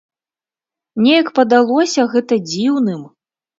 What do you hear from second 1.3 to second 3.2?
падалося гэта дзіўным.